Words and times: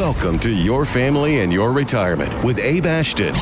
Welcome 0.00 0.38
to 0.38 0.50
Your 0.50 0.86
Family 0.86 1.40
and 1.40 1.52
Your 1.52 1.72
Retirement 1.72 2.42
with 2.42 2.58
Abe 2.58 2.86
Ashton. 2.86 3.34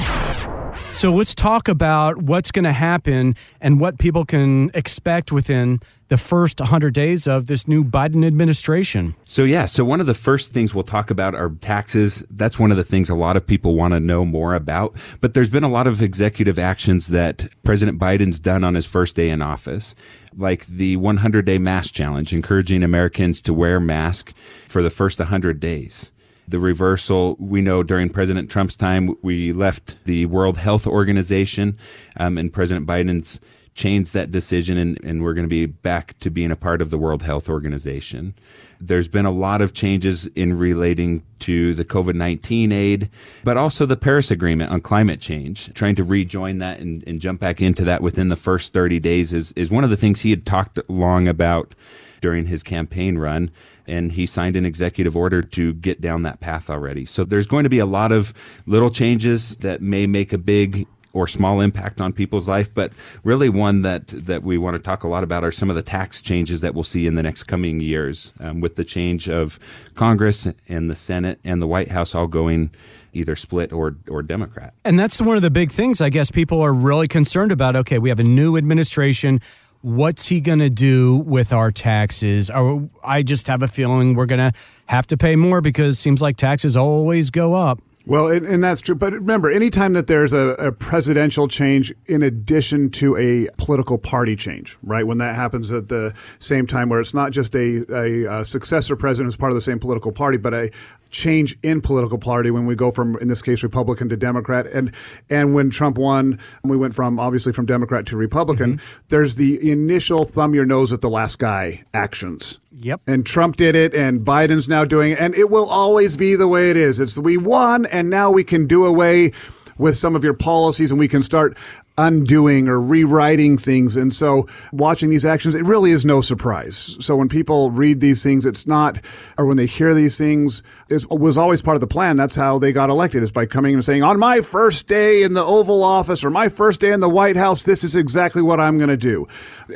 So 0.91 1.15
let's 1.15 1.33
talk 1.33 1.69
about 1.69 2.17
what's 2.17 2.51
going 2.51 2.65
to 2.65 2.73
happen 2.73 3.37
and 3.61 3.79
what 3.79 4.01
people 4.01 4.25
can 4.25 4.73
expect 4.75 5.31
within 5.31 5.79
the 6.09 6.17
first 6.17 6.59
100 6.59 6.93
days 6.93 7.29
of 7.29 7.47
this 7.47 7.69
new 7.69 7.85
Biden 7.85 8.27
administration. 8.27 9.15
So, 9.23 9.45
yeah, 9.45 9.67
so 9.67 9.85
one 9.85 10.01
of 10.01 10.07
the 10.07 10.15
first 10.15 10.53
things 10.53 10.75
we'll 10.75 10.83
talk 10.83 11.13
about 11.13 11.37
are 11.37 11.51
taxes. 11.61 12.25
That's 12.29 12.59
one 12.59 12.73
of 12.73 12.77
the 12.77 12.83
things 12.83 13.09
a 13.09 13.15
lot 13.15 13.37
of 13.37 13.47
people 13.47 13.77
want 13.77 13.95
to 13.95 14.01
know 14.01 14.25
more 14.25 14.55
about. 14.55 14.97
But 15.21 15.35
there's 15.35 15.51
been 15.51 15.63
a 15.63 15.71
lot 15.71 15.87
of 15.87 16.03
executive 16.03 16.59
actions 16.59 17.07
that 17.09 17.47
President 17.63 18.01
Biden's 18.01 18.41
done 18.41 18.65
on 18.65 18.75
his 18.75 18.85
first 18.85 19.15
day 19.15 19.31
in 19.31 19.43
office, 19.43 19.95
like 20.37 20.67
the 20.67 20.97
100 20.97 21.45
day 21.45 21.59
mask 21.59 21.95
challenge, 21.95 22.33
encouraging 22.33 22.83
Americans 22.83 23.41
to 23.43 23.55
wear 23.55 23.79
masks 23.79 24.35
for 24.67 24.83
the 24.83 24.91
first 24.91 25.21
100 25.21 25.61
days 25.61 26.11
the 26.51 26.59
reversal. 26.59 27.37
We 27.39 27.61
know 27.61 27.83
during 27.83 28.09
President 28.11 28.51
Trump's 28.51 28.77
time, 28.77 29.15
we 29.23 29.53
left 29.53 30.03
the 30.05 30.27
World 30.27 30.59
Health 30.59 30.87
Organization, 30.87 31.77
um, 32.17 32.39
and 32.39 32.53
President 32.53 32.87
Biden's 32.87 33.41
changed 33.79 34.13
that 34.13 34.33
decision, 34.33 34.77
and, 34.77 34.99
and 35.05 35.23
we're 35.23 35.35
going 35.35 35.45
to 35.45 35.49
be 35.49 35.65
back 35.65 36.19
to 36.19 36.31
being 36.31 36.51
a 36.51 36.57
part 36.57 36.83
of 36.83 36.91
the 36.91 36.99
World 36.99 37.23
Health 37.23 37.49
Organization. 37.49 38.35
There's 38.81 39.07
been 39.07 39.25
a 39.25 39.31
lot 39.31 39.61
of 39.61 39.73
changes 39.73 40.27
in 40.35 40.59
relating 40.59 41.23
to 41.41 41.75
the 41.75 41.85
COVID 41.85 42.15
19 42.15 42.73
aid, 42.73 43.09
but 43.45 43.57
also 43.57 43.87
the 43.87 43.97
Paris 43.97 44.33
Agreement 44.33 44.73
on 44.73 44.81
climate 44.81 45.21
change. 45.21 45.73
Trying 45.75 45.95
to 45.95 46.05
rejoin 46.05 46.59
that 46.59 46.81
and, 46.81 47.05
and 47.07 47.21
jump 47.21 47.41
back 47.41 47.63
into 47.63 47.85
that 47.85 48.03
within 48.03 48.29
the 48.29 48.37
first 48.37 48.75
30 48.75 48.99
days 48.99 49.33
is, 49.33 49.53
is 49.53 49.71
one 49.71 49.85
of 49.85 49.91
the 49.91 49.97
things 49.97 50.21
he 50.21 50.31
had 50.31 50.45
talked 50.45 50.81
long 50.91 51.29
about 51.29 51.77
during 52.21 52.47
his 52.47 52.65
campaign 52.65 53.17
run 53.17 53.49
and 53.87 54.11
he 54.13 54.27
signed 54.27 54.57
an 54.57 54.67
executive 54.67 55.17
order 55.17 55.41
to 55.41 55.73
get 55.75 56.01
down 56.01 56.23
that 56.23 56.41
path 56.41 56.69
already. 56.69 57.07
So 57.07 57.23
there's 57.23 57.47
going 57.47 57.63
to 57.63 57.71
be 57.71 57.79
a 57.79 57.87
lot 57.87 58.11
of 58.11 58.35
little 58.67 58.91
changes 58.91 59.57
that 59.59 59.81
may 59.81 60.09
make 60.09 60.33
a 60.33 60.39
big 60.39 60.89
or 61.13 61.27
small 61.27 61.61
impact 61.61 62.01
on 62.01 62.13
people's 62.13 62.49
life, 62.49 62.73
but 62.73 62.93
really 63.25 63.49
one 63.49 63.83
that 63.83 64.09
that 64.09 64.43
we 64.43 64.59
want 64.59 64.77
to 64.77 64.83
talk 64.83 65.05
a 65.05 65.09
lot 65.09 65.25
about 65.25 65.45
are 65.45 65.53
some 65.53 65.71
of 65.71 65.77
the 65.77 65.83
tax 65.83 66.21
changes 66.23 66.61
that 66.61 66.75
we'll 66.75 66.85
see 66.85 67.07
in 67.07 67.15
the 67.15 67.23
next 67.23 67.45
coming 67.45 67.81
years, 67.81 68.33
um, 68.41 68.61
with 68.61 68.77
the 68.77 68.85
change 68.85 69.29
of 69.29 69.59
Congress 69.95 70.47
and 70.69 70.91
the 70.91 70.97
Senate 70.97 71.39
and 71.45 71.63
the 71.63 71.67
White 71.67 71.91
House 71.91 72.15
all 72.15 72.27
going 72.27 72.71
either 73.13 73.37
split 73.37 73.73
or 73.73 73.97
or 74.09 74.23
Democrat. 74.23 74.75
And 74.85 74.99
that's 74.99 75.21
one 75.21 75.37
of 75.37 75.43
the 75.43 75.51
big 75.51 75.71
things 75.71 76.01
I 76.01 76.11
guess 76.11 76.31
people 76.31 76.61
are 76.61 76.75
really 76.75 77.09
concerned 77.09 77.53
about. 77.53 77.77
Okay, 77.77 77.99
we 77.99 78.09
have 78.09 78.21
a 78.21 78.25
new 78.25 78.57
administration 78.57 79.41
what's 79.83 80.27
he 80.27 80.41
going 80.41 80.59
to 80.59 80.71
do 80.71 81.17
with 81.19 81.53
our 81.53 81.71
taxes? 81.71 82.51
Or 82.51 82.89
I 83.05 83.23
just 83.23 83.47
have 83.47 83.63
a 83.63 83.69
feeling 83.69 84.15
we're 84.15 84.27
going 84.27 84.53
to 84.53 84.59
have 84.87 85.07
to 85.09 85.17
pay 85.17 85.37
more 85.37 85.61
because 85.61 85.97
it 85.97 86.01
seems 86.01 86.21
like 86.21 86.37
taxes 86.37 86.77
always 86.77 87.31
go 87.31 87.55
up. 87.55 87.81
Well, 88.09 88.29
and, 88.29 88.47
and, 88.47 88.65
that's 88.65 88.81
true. 88.81 88.95
But 88.95 89.13
remember, 89.13 89.51
anytime 89.51 89.93
that 89.93 90.07
there's 90.07 90.33
a, 90.33 90.55
a, 90.55 90.73
presidential 90.73 91.47
change 91.47 91.93
in 92.07 92.23
addition 92.23 92.89
to 92.93 93.15
a 93.19 93.51
political 93.59 93.99
party 93.99 94.35
change, 94.35 94.79
right? 94.83 95.07
When 95.07 95.19
that 95.19 95.37
happens 95.37 95.71
at 95.71 95.89
the 95.89 96.15
same 96.39 96.67
time, 96.67 96.89
where 96.89 97.01
it's 97.01 97.13
not 97.13 97.33
just 97.33 97.55
a, 97.55 97.85
a, 97.95 98.41
a 98.41 98.45
successor 98.47 98.97
president 98.97 99.27
who's 99.27 99.37
part 99.37 99.53
of 99.53 99.57
the 99.57 99.61
same 99.61 99.79
political 99.79 100.11
party, 100.11 100.39
but 100.39 100.55
a, 100.55 100.71
change 101.11 101.57
in 101.63 101.81
political 101.81 102.19
party 102.19 102.51
when 102.51 102.67
we 102.67 102.75
go 102.75 102.91
from 102.91 103.17
in 103.19 103.29
this 103.29 103.43
case 103.43 103.63
Republican 103.63 104.09
to 104.09 104.17
Democrat. 104.17 104.67
And 104.67 104.93
and 105.31 105.55
when 105.55 105.71
Trump 105.71 105.99
won 105.99 106.39
we 106.65 106.77
went 106.77 106.95
from 106.95 107.19
obviously 107.19 107.53
from 107.53 107.67
Democrat 107.67 108.07
to 108.07 108.17
Republican 108.17 108.75
mm-hmm. 108.75 109.05
there's 109.09 109.37
the 109.37 109.71
initial 109.71 110.25
thumb 110.25 110.55
your 110.55 110.67
nose 110.67 110.93
at 110.93 111.01
the 111.01 111.11
last 111.11 111.39
guy 111.39 111.85
actions. 111.95 112.59
Yep. 112.81 113.01
And 113.07 113.27
Trump 113.27 113.57
did 113.57 113.75
it 113.75 113.95
and 113.95 114.21
Biden's 114.21 114.69
now 114.69 114.85
doing 114.85 115.13
it 115.13 115.19
and 115.19 115.35
it 115.35 115.51
will 115.51 115.69
always 115.69 116.17
be 116.17 116.35
the 116.37 116.49
way 116.49 116.71
it 116.71 116.77
is. 116.77 117.01
It's 117.01 117.19
we 117.19 117.37
won 117.37 117.87
and 117.87 118.11
now 118.11 118.31
we 118.31 118.45
can 118.45 118.67
do 118.67 118.85
away 118.85 119.33
with 119.79 119.97
some 119.97 120.17
of 120.17 120.25
your 120.25 120.35
policies 120.35 120.91
and 120.91 120.99
we 120.99 121.09
can 121.09 121.23
start 121.23 121.57
undoing 121.99 122.69
or 122.69 122.81
rewriting 122.81 123.59
things. 123.59 123.97
And 123.97 124.15
so 124.15 124.47
watching 124.73 125.11
these 125.11 125.27
actions, 125.27 125.55
it 125.55 125.65
really 125.65 125.91
is 125.91 126.05
no 126.05 126.21
surprise. 126.21 126.97
So 127.01 127.17
when 127.17 127.29
people 127.29 127.71
read 127.71 128.01
these 128.01 128.23
things, 128.23 128.47
it's 128.47 128.67
not, 128.67 129.01
or 129.37 129.45
when 129.45 129.57
they 129.57 129.67
hear 129.67 129.95
these 129.95 130.17
things, 130.17 130.63
it 130.89 131.05
was 131.11 131.37
always 131.37 131.61
part 131.61 131.77
of 131.77 131.81
the 131.81 131.87
plan. 131.87 132.17
That's 132.17 132.37
how 132.37 132.59
they 132.59 132.73
got 132.73 132.89
elected 132.89 133.23
is 133.23 133.33
by 133.33 133.45
coming 133.45 133.75
and 133.75 133.85
saying, 133.85 134.03
on 134.03 134.19
my 134.19 134.41
first 134.41 134.87
day 134.87 135.23
in 135.23 135.35
the 135.35 135.45
Oval 135.45 135.83
Office 135.83 136.25
or 136.25 136.31
my 136.31 136.49
first 136.49 136.81
day 136.81 136.93
in 136.93 137.01
the 137.01 137.09
White 137.09 137.37
House, 137.37 137.65
this 137.65 137.85
is 137.85 137.97
exactly 137.97 138.41
what 138.41 138.61
I'm 138.61 138.79
going 138.79 138.89
to 138.89 138.97
do. 138.97 139.27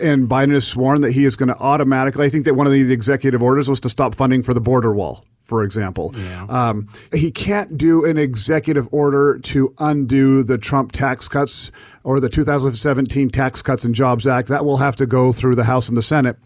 And 0.00 0.28
Biden 0.28 0.54
has 0.54 0.66
sworn 0.66 1.02
that 1.02 1.12
he 1.12 1.24
is 1.24 1.36
going 1.36 1.48
to 1.48 1.58
automatically, 1.58 2.24
I 2.24 2.30
think 2.30 2.46
that 2.46 2.54
one 2.54 2.66
of 2.66 2.72
the 2.72 2.92
executive 2.92 3.42
orders 3.42 3.68
was 3.68 3.80
to 3.80 3.90
stop 3.90 4.14
funding 4.14 4.42
for 4.42 4.54
the 4.54 4.60
border 4.60 4.94
wall 4.94 5.24
for 5.52 5.64
example. 5.64 6.14
Yeah. 6.16 6.46
Um, 6.48 6.88
he 7.12 7.30
can't 7.30 7.76
do 7.76 8.06
an 8.06 8.16
executive 8.16 8.88
order 8.90 9.38
to 9.40 9.74
undo 9.78 10.42
the 10.42 10.56
Trump 10.56 10.92
tax 10.92 11.28
cuts 11.28 11.70
or 12.04 12.20
the 12.20 12.30
2017 12.30 13.28
Tax 13.28 13.60
Cuts 13.60 13.84
and 13.84 13.94
Jobs 13.94 14.26
Act. 14.26 14.48
That 14.48 14.64
will 14.64 14.78
have 14.78 14.96
to 14.96 15.04
go 15.04 15.30
through 15.30 15.56
the 15.56 15.64
House 15.64 15.90
and 15.90 15.96
the 15.98 16.00
Senate. 16.00 16.38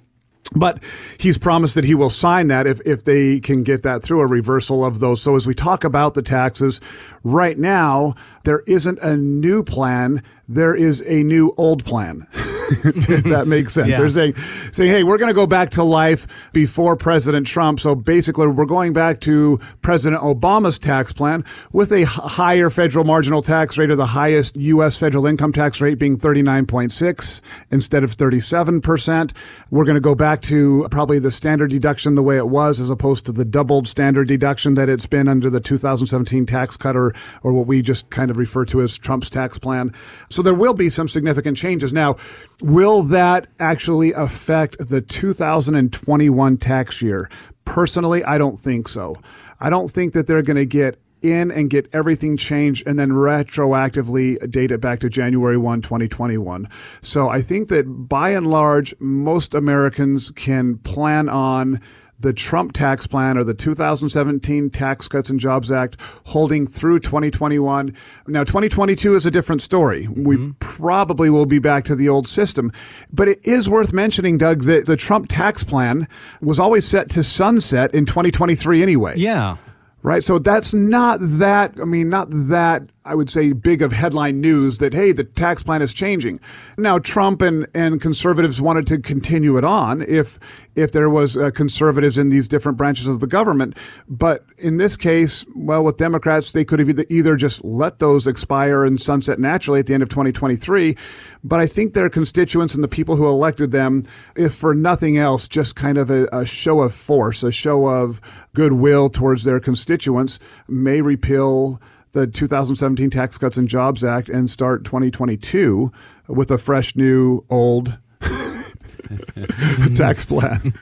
But 0.56 0.82
he's 1.18 1.38
promised 1.38 1.76
that 1.76 1.84
he 1.84 1.94
will 1.94 2.10
sign 2.10 2.48
that 2.48 2.66
if, 2.66 2.80
if 2.84 3.04
they 3.04 3.38
can 3.38 3.62
get 3.62 3.84
that 3.84 4.02
through 4.02 4.22
a 4.22 4.26
reversal 4.26 4.84
of 4.84 4.98
those. 4.98 5.22
So 5.22 5.36
as 5.36 5.46
we 5.46 5.54
talk 5.54 5.84
about 5.84 6.14
the 6.14 6.22
taxes, 6.22 6.80
right 7.22 7.56
now, 7.56 8.16
there 8.42 8.64
isn't 8.66 8.98
a 8.98 9.16
new 9.16 9.62
plan. 9.62 10.20
There 10.48 10.74
is 10.74 11.00
a 11.06 11.22
new 11.22 11.54
old 11.56 11.84
plan. 11.84 12.26
if 12.84 13.24
that 13.24 13.46
makes 13.46 13.72
sense. 13.72 13.88
Yeah. 13.88 13.98
They're 13.98 14.10
saying, 14.10 14.34
saying, 14.72 14.90
hey, 14.90 15.02
we're 15.02 15.18
going 15.18 15.28
to 15.28 15.34
go 15.34 15.46
back 15.46 15.70
to 15.70 15.82
life 15.82 16.26
before 16.52 16.96
President 16.96 17.46
Trump. 17.46 17.80
So 17.80 17.94
basically, 17.94 18.46
we're 18.48 18.66
going 18.66 18.92
back 18.92 19.20
to 19.20 19.60
President 19.82 20.22
Obama's 20.22 20.78
tax 20.78 21.12
plan 21.12 21.44
with 21.72 21.92
a 21.92 22.04
higher 22.04 22.70
federal 22.70 23.04
marginal 23.04 23.42
tax 23.42 23.78
rate 23.78 23.90
or 23.90 23.96
the 23.96 24.06
highest 24.06 24.56
U.S. 24.56 24.96
federal 24.96 25.26
income 25.26 25.52
tax 25.52 25.80
rate 25.80 25.98
being 25.98 26.18
39.6 26.18 27.40
instead 27.70 28.04
of 28.04 28.16
37%. 28.16 29.32
We're 29.70 29.84
going 29.84 29.94
to 29.94 30.00
go 30.00 30.14
back 30.14 30.42
to 30.42 30.86
probably 30.90 31.18
the 31.18 31.30
standard 31.30 31.70
deduction 31.70 32.14
the 32.14 32.22
way 32.22 32.36
it 32.36 32.48
was 32.48 32.80
as 32.80 32.90
opposed 32.90 33.26
to 33.26 33.32
the 33.32 33.44
doubled 33.44 33.88
standard 33.88 34.28
deduction 34.28 34.74
that 34.74 34.88
it's 34.88 35.06
been 35.06 35.28
under 35.28 35.50
the 35.50 35.60
2017 35.60 36.46
tax 36.46 36.76
cut 36.76 36.96
or, 36.96 37.14
or 37.42 37.52
what 37.52 37.66
we 37.66 37.82
just 37.82 38.10
kind 38.10 38.30
of 38.30 38.38
refer 38.38 38.64
to 38.66 38.80
as 38.82 38.96
Trump's 38.98 39.30
tax 39.30 39.58
plan. 39.58 39.92
So 40.30 40.42
there 40.42 40.54
will 40.54 40.74
be 40.74 40.90
some 40.90 41.08
significant 41.08 41.56
changes. 41.56 41.92
Now, 41.92 42.16
Will 42.60 43.02
that 43.04 43.48
actually 43.60 44.12
affect 44.12 44.76
the 44.88 45.00
2021 45.00 46.56
tax 46.56 47.02
year? 47.02 47.28
Personally, 47.64 48.24
I 48.24 48.38
don't 48.38 48.58
think 48.58 48.88
so. 48.88 49.16
I 49.60 49.70
don't 49.70 49.90
think 49.90 50.14
that 50.14 50.26
they're 50.26 50.42
going 50.42 50.56
to 50.56 50.66
get 50.66 50.98
in 51.22 51.50
and 51.50 51.68
get 51.70 51.88
everything 51.92 52.36
changed 52.36 52.86
and 52.86 52.98
then 52.98 53.10
retroactively 53.10 54.50
date 54.50 54.70
it 54.70 54.80
back 54.80 55.00
to 55.00 55.08
January 55.08 55.56
1, 55.56 55.82
2021. 55.82 56.68
So 57.00 57.28
I 57.28 57.42
think 57.42 57.68
that 57.68 57.84
by 57.84 58.30
and 58.30 58.46
large, 58.46 58.94
most 59.00 59.54
Americans 59.54 60.30
can 60.30 60.78
plan 60.78 61.28
on 61.28 61.80
the 62.20 62.32
Trump 62.32 62.72
tax 62.72 63.06
plan 63.06 63.36
or 63.36 63.44
the 63.44 63.54
2017 63.54 64.70
Tax 64.70 65.08
Cuts 65.08 65.30
and 65.30 65.38
Jobs 65.38 65.70
Act 65.70 65.96
holding 66.24 66.66
through 66.66 67.00
2021. 67.00 67.94
Now, 68.26 68.44
2022 68.44 69.14
is 69.14 69.26
a 69.26 69.30
different 69.30 69.62
story. 69.62 70.04
Mm-hmm. 70.04 70.24
We 70.24 70.52
probably 70.58 71.30
will 71.30 71.46
be 71.46 71.58
back 71.58 71.84
to 71.84 71.94
the 71.94 72.08
old 72.08 72.26
system. 72.26 72.72
But 73.12 73.28
it 73.28 73.40
is 73.44 73.68
worth 73.68 73.92
mentioning, 73.92 74.38
Doug, 74.38 74.62
that 74.62 74.86
the 74.86 74.96
Trump 74.96 75.26
tax 75.28 75.62
plan 75.62 76.08
was 76.40 76.58
always 76.58 76.86
set 76.86 77.10
to 77.10 77.22
sunset 77.22 77.94
in 77.94 78.06
2023 78.06 78.82
anyway. 78.82 79.14
Yeah. 79.16 79.56
Right. 80.02 80.22
So 80.22 80.38
that's 80.38 80.72
not 80.72 81.18
that, 81.20 81.74
I 81.80 81.84
mean, 81.84 82.08
not 82.08 82.28
that 82.30 82.82
I 83.06 83.14
would 83.14 83.30
say, 83.30 83.52
big 83.52 83.82
of 83.82 83.92
headline 83.92 84.40
news 84.40 84.78
that, 84.78 84.92
hey, 84.92 85.12
the 85.12 85.22
tax 85.22 85.62
plan 85.62 85.80
is 85.80 85.94
changing. 85.94 86.40
Now, 86.76 86.98
Trump 86.98 87.40
and, 87.40 87.68
and 87.72 88.00
conservatives 88.00 88.60
wanted 88.60 88.88
to 88.88 88.98
continue 88.98 89.56
it 89.56 89.62
on 89.62 90.02
if, 90.02 90.40
if 90.74 90.90
there 90.90 91.08
was 91.08 91.36
uh, 91.36 91.52
conservatives 91.52 92.18
in 92.18 92.30
these 92.30 92.48
different 92.48 92.76
branches 92.76 93.06
of 93.06 93.20
the 93.20 93.28
government. 93.28 93.76
But 94.08 94.44
in 94.58 94.78
this 94.78 94.96
case, 94.96 95.46
well, 95.54 95.84
with 95.84 95.98
Democrats, 95.98 96.50
they 96.50 96.64
could 96.64 96.80
have 96.80 97.06
either, 97.08 97.36
just 97.36 97.64
let 97.64 98.00
those 98.00 98.26
expire 98.26 98.84
and 98.84 99.00
sunset 99.00 99.38
naturally 99.38 99.78
at 99.78 99.86
the 99.86 99.94
end 99.94 100.02
of 100.02 100.08
2023. 100.08 100.96
But 101.44 101.60
I 101.60 101.68
think 101.68 101.94
their 101.94 102.10
constituents 102.10 102.74
and 102.74 102.82
the 102.82 102.88
people 102.88 103.14
who 103.14 103.28
elected 103.28 103.70
them, 103.70 104.02
if 104.34 104.52
for 104.52 104.74
nothing 104.74 105.16
else, 105.16 105.46
just 105.46 105.76
kind 105.76 105.96
of 105.96 106.10
a, 106.10 106.26
a 106.32 106.44
show 106.44 106.80
of 106.80 106.92
force, 106.92 107.44
a 107.44 107.52
show 107.52 107.86
of 107.86 108.20
goodwill 108.52 109.10
towards 109.10 109.44
their 109.44 109.60
constituents, 109.60 110.40
may 110.66 111.00
repeal 111.00 111.80
the 112.16 112.26
2017 112.26 113.10
Tax 113.10 113.36
Cuts 113.36 113.58
and 113.58 113.68
Jobs 113.68 114.02
Act 114.02 114.30
and 114.30 114.48
start 114.48 114.84
2022 114.84 115.92
with 116.28 116.50
a 116.50 116.56
fresh, 116.56 116.96
new, 116.96 117.44
old 117.50 117.98
tax 119.94 120.24
plan. 120.24 120.72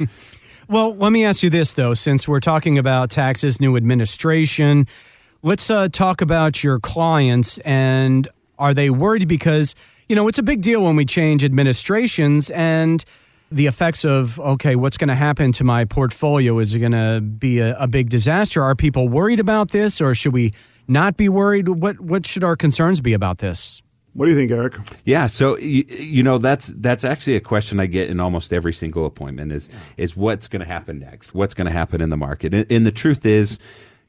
Well, 0.69 0.95
let 0.95 1.11
me 1.11 1.25
ask 1.25 1.43
you 1.43 1.51
this, 1.51 1.73
though, 1.73 1.93
since 1.93 2.29
we're 2.29 2.39
talking 2.39 2.79
about 2.79 3.11
taxes, 3.11 3.61
new 3.61 3.77
administration, 3.77 4.87
let's 5.43 5.69
uh, 5.71 5.89
talk 5.89 6.21
about 6.21 6.63
your 6.63 6.79
clients 6.79 7.59
and 7.59 8.29
are 8.57 8.73
they 8.73 8.89
worried 8.89 9.27
because, 9.27 9.75
you 10.09 10.15
know, 10.15 10.29
it's 10.29 10.39
a 10.39 10.43
big 10.43 10.63
deal 10.63 10.85
when 10.85 10.95
we 10.95 11.05
change 11.05 11.43
administrations 11.43 12.49
and 12.51 13.05
the 13.51 13.67
effects 13.67 14.05
of 14.05 14.41
okay, 14.41 14.77
what's 14.77 14.97
going 14.97 15.09
to 15.09 15.15
happen 15.15 15.53
to 15.53 15.65
my 15.65 15.85
portfolio? 15.85 16.59
Is 16.59 16.75
it 16.75 16.81
going 16.81 16.93
to 16.93 17.21
be 17.21 17.61
a, 17.61 17.77
a 17.79 17.87
big 17.87 18.11
disaster? 18.11 18.63
Are 18.63 18.75
people 18.75 19.09
worried 19.09 19.41
about 19.41 19.71
this, 19.71 20.01
or 20.01 20.15
should 20.15 20.33
we 20.33 20.53
not 20.89 21.17
be 21.17 21.29
worried? 21.29 21.69
What 21.69 22.01
what 22.01 22.27
should 22.27 22.45
our 22.45 22.57
concerns 22.57 23.01
be 23.01 23.13
about 23.13 23.39
this? 23.39 23.83
What 24.15 24.27
do 24.27 24.31
you 24.31 24.37
think, 24.37 24.53
Eric? 24.53 24.77
Yeah, 25.05 25.27
so 25.27 25.59
you, 25.59 25.85
you 25.89 26.23
know 26.23 26.39
that's 26.39 26.69
that's 26.77 27.05
actually 27.05 27.35
a 27.35 27.41
question 27.41 27.81
I 27.81 27.87
get 27.87 28.11
in 28.11 28.21
almost 28.21 28.53
every 28.53 28.73
single 28.73 29.07
appointment 29.07 29.53
is 29.53 29.69
is 29.97 30.17
what's 30.17 30.47
going 30.47 30.61
to 30.61 30.69
happen 30.69 31.01
next? 31.01 31.35
What's 31.35 31.53
going 31.53 31.67
to 31.67 31.73
happen 31.73 32.01
in 32.01 32.11
the 32.11 32.17
market? 32.17 32.55
And, 32.55 32.71
and 32.71 32.87
the 32.87 32.93
truth 32.93 33.27
is, 33.27 33.59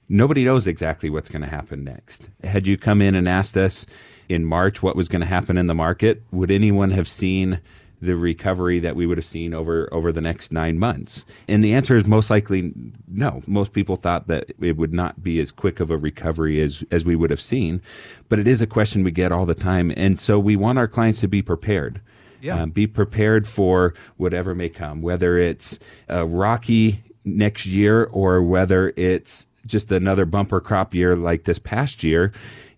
nobody 0.08 0.46
knows 0.46 0.68
exactly 0.68 1.10
what's 1.10 1.30
going 1.30 1.42
to 1.42 1.50
happen 1.50 1.84
next. 1.84 2.30
Had 2.44 2.68
you 2.68 2.78
come 2.78 3.02
in 3.02 3.16
and 3.16 3.28
asked 3.28 3.58
us 3.58 3.88
in 4.30 4.46
March 4.46 4.84
what 4.84 4.96
was 4.96 5.08
going 5.08 5.22
to 5.22 5.28
happen 5.28 5.58
in 5.58 5.66
the 5.66 5.76
market, 5.76 6.22
would 6.32 6.52
anyone 6.52 6.92
have 6.92 7.08
seen 7.08 7.60
the 8.02 8.16
recovery 8.16 8.80
that 8.80 8.96
we 8.96 9.06
would 9.06 9.18
have 9.18 9.26
seen 9.26 9.54
over 9.54 9.90
over 9.94 10.12
the 10.12 10.22
next 10.22 10.52
nine 10.52 10.78
months? 10.78 11.26
And 11.48 11.64
the 11.64 11.74
answer 11.74 11.96
is 11.96 12.06
most 12.06 12.30
likely 12.30 12.74
no. 13.08 13.42
Most 13.48 13.74
people 13.74 13.96
thought 13.96 14.28
that 14.28 14.52
it 14.60 14.78
would 14.78 14.94
not 14.94 15.24
be 15.24 15.40
as 15.40 15.52
quick 15.52 15.80
of 15.80 15.90
a 15.90 15.98
recovery 15.98 16.62
as 16.62 16.84
as 16.92 17.06
we 17.06 17.16
would 17.16 17.30
have 17.30 17.42
seen, 17.42 17.82
but 18.30 18.40
it 18.40 18.48
is 18.48 18.62
a 18.62 18.68
question 18.68 19.04
we 19.04 19.12
get 19.12 19.32
all 19.32 19.46
the 19.46 19.56
time, 19.56 19.92
and 19.96 20.20
so 20.20 20.40
we 20.40 20.56
want 20.56 20.78
our 20.78 20.88
clients 20.88 21.22
to 21.22 21.28
be 21.28 21.42
prepared. 21.42 22.02
Yeah. 22.42 22.62
Um, 22.62 22.70
be 22.70 22.86
prepared 22.86 23.48
for 23.48 23.96
whatever 24.18 24.54
may 24.54 24.70
come, 24.70 25.02
whether 25.02 25.38
it's 25.40 25.80
a 26.08 26.28
rocky 26.28 27.04
next 27.24 27.66
year 27.66 28.04
or 28.04 28.44
whether 28.44 28.94
it's 28.96 29.48
just 29.66 29.92
another 29.92 30.26
bumper 30.26 30.60
crop 30.62 30.94
year 30.94 31.16
like 31.16 31.46
this 31.46 31.58
past 31.58 32.04
year, 32.04 32.32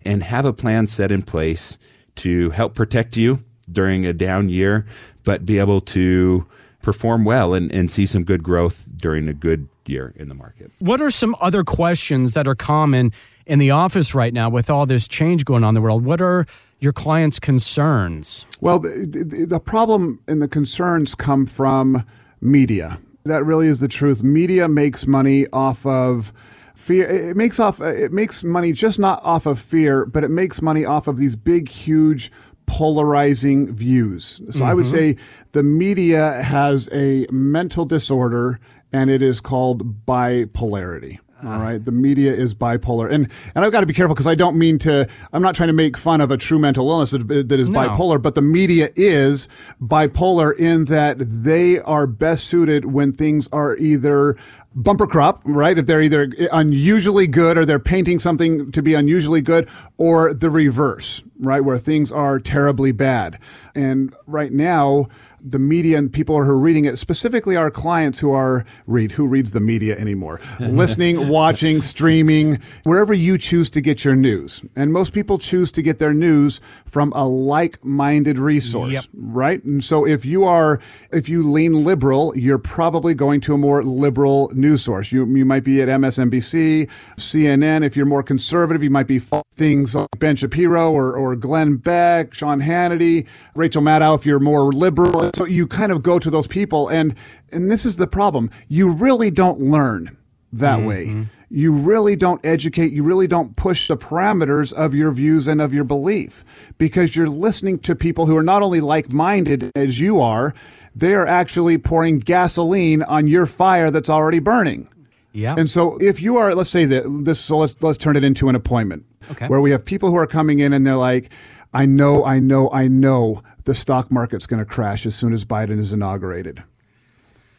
and 0.06 0.22
have 0.22 0.46
a 0.46 0.54
plan 0.54 0.86
set 0.86 1.12
in 1.12 1.22
place 1.22 1.78
to 2.14 2.50
help 2.50 2.74
protect 2.74 3.16
you 3.16 3.44
during 3.72 4.06
a 4.06 4.12
down 4.12 4.48
year, 4.48 4.86
but 5.24 5.44
be 5.44 5.58
able 5.58 5.80
to 5.80 6.46
perform 6.82 7.24
well 7.24 7.54
and, 7.54 7.70
and 7.72 7.90
see 7.90 8.06
some 8.06 8.24
good 8.24 8.42
growth 8.42 8.88
during 8.96 9.28
a 9.28 9.34
good 9.34 9.68
year 9.86 10.12
in 10.16 10.28
the 10.28 10.34
market. 10.34 10.70
What 10.78 11.00
are 11.00 11.10
some 11.10 11.34
other 11.40 11.64
questions 11.64 12.34
that 12.34 12.46
are 12.46 12.54
common 12.54 13.12
in 13.46 13.58
the 13.58 13.70
office 13.70 14.14
right 14.14 14.32
now 14.32 14.48
with 14.48 14.70
all 14.70 14.86
this 14.86 15.08
change 15.08 15.44
going 15.44 15.64
on 15.64 15.70
in 15.70 15.74
the 15.74 15.80
world? 15.80 16.04
What 16.04 16.20
are 16.20 16.46
your 16.80 16.92
clients' 16.92 17.38
concerns? 17.38 18.44
Well, 18.60 18.78
the, 18.78 19.06
the, 19.06 19.44
the 19.46 19.60
problem 19.60 20.20
and 20.28 20.40
the 20.40 20.48
concerns 20.48 21.14
come 21.14 21.46
from 21.46 22.04
media. 22.40 22.98
That 23.24 23.44
really 23.44 23.66
is 23.66 23.80
the 23.80 23.88
truth. 23.88 24.22
Media 24.22 24.68
makes 24.68 25.06
money 25.06 25.46
off 25.52 25.84
of 25.84 26.32
fear. 26.74 27.08
It 27.08 27.36
makes 27.36 27.58
off. 27.58 27.80
It 27.80 28.12
makes 28.12 28.44
money 28.44 28.72
just 28.72 28.98
not 28.98 29.22
off 29.24 29.46
of 29.46 29.60
fear, 29.60 30.06
but 30.06 30.24
it 30.24 30.30
makes 30.30 30.62
money 30.62 30.84
off 30.84 31.08
of 31.08 31.16
these 31.16 31.36
big, 31.36 31.68
huge 31.68 32.32
polarizing 32.68 33.74
views. 33.74 34.40
So 34.50 34.64
I 34.64 34.74
would 34.74 34.84
mm-hmm. 34.84 34.94
say 34.94 35.16
the 35.52 35.62
media 35.62 36.42
has 36.42 36.88
a 36.92 37.26
mental 37.30 37.84
disorder 37.84 38.60
and 38.92 39.10
it 39.10 39.22
is 39.22 39.40
called 39.40 40.06
bipolarity. 40.06 41.18
All 41.44 41.58
right, 41.58 41.82
the 41.82 41.92
media 41.92 42.34
is 42.34 42.52
bipolar, 42.52 43.12
and 43.12 43.28
and 43.54 43.64
I've 43.64 43.70
got 43.70 43.80
to 43.80 43.86
be 43.86 43.94
careful 43.94 44.14
because 44.14 44.26
I 44.26 44.34
don't 44.34 44.56
mean 44.56 44.78
to. 44.80 45.06
I'm 45.32 45.42
not 45.42 45.54
trying 45.54 45.68
to 45.68 45.72
make 45.72 45.96
fun 45.96 46.20
of 46.20 46.32
a 46.32 46.36
true 46.36 46.58
mental 46.58 46.90
illness 46.90 47.12
that, 47.12 47.48
that 47.48 47.60
is 47.60 47.68
No. 47.68 47.78
bipolar, 47.78 48.20
but 48.20 48.34
the 48.34 48.42
media 48.42 48.90
is 48.96 49.48
bipolar 49.80 50.56
in 50.58 50.86
that 50.86 51.16
they 51.20 51.78
are 51.78 52.08
best 52.08 52.44
suited 52.48 52.86
when 52.86 53.12
things 53.12 53.48
are 53.52 53.76
either 53.76 54.36
bumper 54.74 55.06
crop, 55.06 55.40
right? 55.44 55.78
If 55.78 55.86
they're 55.86 56.02
either 56.02 56.28
unusually 56.52 57.26
good 57.28 57.56
or 57.56 57.64
they're 57.64 57.78
painting 57.78 58.18
something 58.18 58.72
to 58.72 58.82
be 58.82 58.94
unusually 58.94 59.40
good, 59.40 59.68
or 59.96 60.34
the 60.34 60.50
reverse, 60.50 61.22
right, 61.38 61.60
where 61.60 61.78
things 61.78 62.10
are 62.10 62.40
terribly 62.40 62.90
bad. 62.92 63.38
And 63.76 64.12
right 64.26 64.52
now, 64.52 65.08
the 65.42 65.58
media 65.58 65.98
and 65.98 66.12
people 66.12 66.34
who 66.42 66.50
are 66.50 66.58
reading 66.58 66.84
it, 66.84 66.98
specifically 66.98 67.56
our 67.56 67.70
clients 67.70 68.18
who 68.18 68.32
are 68.32 68.64
read, 68.86 69.12
who 69.12 69.26
reads 69.26 69.52
the 69.52 69.60
media 69.60 69.96
anymore, 69.98 70.40
listening, 70.60 71.28
watching, 71.28 71.80
streaming, 71.80 72.58
wherever 72.84 73.14
you 73.14 73.38
choose 73.38 73.70
to 73.70 73.80
get 73.80 74.04
your 74.04 74.16
news. 74.16 74.64
And 74.76 74.92
most 74.92 75.12
people 75.12 75.38
choose 75.38 75.70
to 75.72 75.82
get 75.82 75.98
their 75.98 76.14
news 76.14 76.60
from 76.86 77.12
a 77.14 77.26
like-minded 77.26 78.38
resource, 78.38 78.92
Yep. 78.92 79.04
right? 79.14 79.62
And 79.64 79.82
so 79.82 80.06
if 80.06 80.24
you 80.24 80.44
are, 80.44 80.80
if 81.12 81.28
you 81.28 81.42
lean 81.42 81.84
liberal, 81.84 82.36
you're 82.36 82.58
probably 82.58 83.14
going 83.14 83.40
to 83.42 83.54
a 83.54 83.58
more 83.58 83.82
liberal 83.82 84.50
news 84.54 84.82
source. 84.82 85.12
You, 85.12 85.26
you 85.26 85.44
might 85.44 85.64
be 85.64 85.80
at 85.82 85.88
MSNBC, 85.88 86.88
CNN. 87.16 87.84
If 87.84 87.96
you're 87.96 88.06
more 88.06 88.22
conservative, 88.22 88.82
you 88.82 88.90
might 88.90 89.06
be 89.06 89.20
things 89.54 89.94
like 89.94 90.08
Ben 90.18 90.36
Shapiro 90.36 90.90
or, 90.92 91.12
or 91.16 91.36
Glenn 91.36 91.76
Beck, 91.76 92.34
Sean 92.34 92.60
Hannity, 92.60 93.26
Rachel 93.54 93.82
Maddow. 93.82 94.14
If 94.14 94.24
you're 94.26 94.38
more 94.40 94.72
liberal, 94.72 95.27
so 95.34 95.44
you 95.44 95.66
kind 95.66 95.92
of 95.92 96.02
go 96.02 96.18
to 96.18 96.30
those 96.30 96.46
people. 96.46 96.88
And, 96.88 97.14
and 97.50 97.70
this 97.70 97.84
is 97.84 97.96
the 97.96 98.06
problem. 98.06 98.50
You 98.68 98.90
really 98.90 99.30
don't 99.30 99.60
learn 99.60 100.16
that 100.52 100.78
mm-hmm. 100.78 100.86
way. 100.86 101.26
You 101.50 101.72
really 101.72 102.14
don't 102.14 102.44
educate, 102.44 102.92
you 102.92 103.02
really 103.02 103.26
don't 103.26 103.56
push 103.56 103.88
the 103.88 103.96
parameters 103.96 104.72
of 104.72 104.94
your 104.94 105.10
views 105.12 105.48
and 105.48 105.62
of 105.62 105.72
your 105.72 105.84
belief 105.84 106.44
because 106.76 107.16
you're 107.16 107.28
listening 107.28 107.78
to 107.80 107.94
people 107.94 108.26
who 108.26 108.36
are 108.36 108.42
not 108.42 108.62
only 108.62 108.80
like 108.80 109.12
minded 109.12 109.72
as 109.74 109.98
you 109.98 110.20
are, 110.20 110.54
they 110.94 111.14
are 111.14 111.26
actually 111.26 111.78
pouring 111.78 112.18
gasoline 112.18 113.02
on 113.02 113.28
your 113.28 113.46
fire 113.46 113.90
that's 113.90 114.10
already 114.10 114.40
burning. 114.40 114.88
Yeah. 115.32 115.54
And 115.56 115.70
so 115.70 115.96
if 115.98 116.20
you 116.20 116.36
are, 116.36 116.54
let's 116.54 116.70
say 116.70 116.84
that 116.86 117.04
this, 117.24 117.40
so 117.40 117.58
let's, 117.58 117.80
let's 117.82 117.98
turn 117.98 118.16
it 118.16 118.24
into 118.24 118.48
an 118.48 118.54
appointment 118.54 119.06
Okay. 119.30 119.46
where 119.46 119.60
we 119.60 119.70
have 119.72 119.84
people 119.84 120.10
who 120.10 120.16
are 120.16 120.26
coming 120.26 120.58
in 120.60 120.72
and 120.72 120.86
they're 120.86 120.96
like, 120.96 121.30
I 121.72 121.86
know, 121.86 122.24
I 122.24 122.38
know, 122.38 122.70
I 122.72 122.88
know 122.88 123.42
the 123.64 123.74
stock 123.74 124.10
market's 124.10 124.46
going 124.46 124.58
to 124.58 124.64
crash 124.64 125.04
as 125.04 125.14
soon 125.14 125.32
as 125.32 125.44
Biden 125.44 125.78
is 125.78 125.92
inaugurated. 125.92 126.62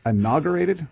Inaugurated? 0.05 0.87